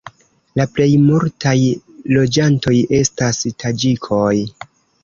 [0.59, 1.53] La plejmultaj
[2.17, 4.35] loĝantoj estas taĝikoj.